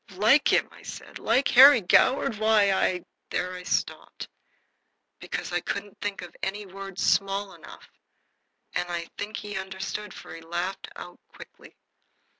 "Like 0.17 0.51
him!" 0.51 0.67
I 0.71 0.81
said. 0.81 1.19
"Like 1.19 1.47
Harry 1.49 1.79
Goward? 1.81 2.39
Why, 2.39 2.71
I" 2.71 3.03
There 3.29 3.53
I 3.53 3.61
stopped, 3.61 4.27
because 5.19 5.51
I 5.53 5.59
couldn't 5.59 6.01
think 6.01 6.23
of 6.23 6.35
any 6.41 6.65
word 6.65 6.97
small 6.97 7.53
enough, 7.53 7.87
and 8.73 8.89
I 8.91 9.09
think 9.19 9.37
he 9.37 9.55
understood, 9.55 10.11
for 10.11 10.33
he 10.33 10.41
laughed 10.41 10.89
out 10.95 11.19
quickly. 11.27 11.75